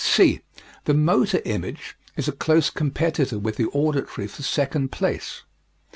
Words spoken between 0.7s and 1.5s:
The motor